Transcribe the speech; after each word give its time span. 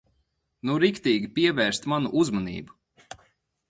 Nu 0.69 0.77
riktīgi 0.85 1.31
pievērst 1.37 1.89
manu 1.95 2.15
uzmanību. 2.25 2.81